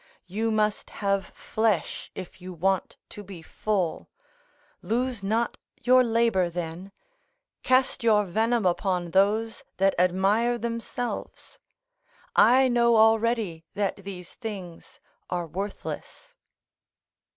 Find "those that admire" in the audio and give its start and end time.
9.11-10.57